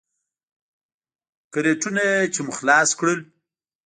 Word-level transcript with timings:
کرېټونه 1.53 2.03
چې 2.33 2.39
مو 2.45 2.51
خلاص 2.59 2.89
کړل. 2.99 3.19